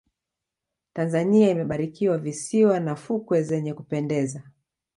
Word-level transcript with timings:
tanzania 0.93 1.49
imebarikiwa 1.51 2.17
visiwa 2.17 2.79
na 2.79 2.95
fukwe 2.95 3.43
zenye 3.43 3.73
kupendeza 3.73 4.41